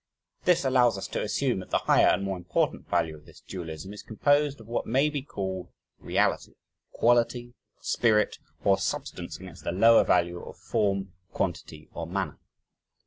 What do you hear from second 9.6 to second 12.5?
the lower value of form, quantity, or manner.